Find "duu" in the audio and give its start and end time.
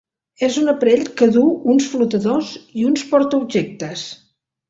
1.35-1.51